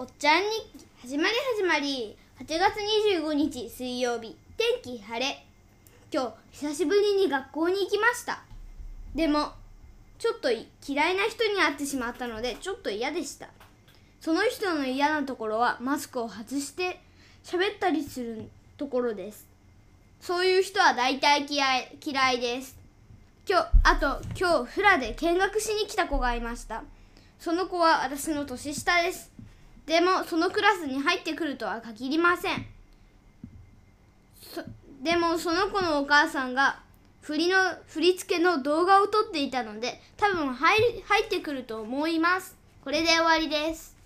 [0.00, 0.48] おっちゃん日
[0.78, 2.76] 記始まり始まり8月
[3.18, 5.44] 25日水曜日天気晴れ。
[6.12, 8.44] 今日久しぶりに学校に行きました。
[9.16, 9.54] でも
[10.20, 13.48] ちょっと嫌いな人に会ってしまったのでちょっと嫌でした。
[14.20, 17.00] その人の嫌なところはマスクを外して
[17.42, 19.48] 喋ったりするところです。
[20.20, 22.78] そういう人は大体嫌い嫌いです。
[23.48, 26.84] 今日あと今日フラで見学しに来た子がいました。
[27.40, 29.37] その子は私の年下です。
[29.88, 32.66] でもそのクラスに入ってくるとは限りません。
[35.02, 36.80] でもその子のお母さんが
[37.22, 37.56] 振りの
[37.86, 42.54] 振り付けの動画を撮っていたので多分入入ってくると思います。
[42.84, 43.97] これで終わりです。